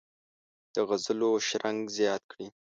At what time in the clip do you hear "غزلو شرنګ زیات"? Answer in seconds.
0.87-2.23